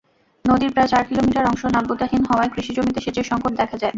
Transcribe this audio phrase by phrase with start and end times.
[0.45, 3.89] নদীর প্রায় চার কিলোমিটার অংশ নাব্যতাহীন হওয়ায় কৃষিজমিতে সেচের সংকট দেখা দেয়।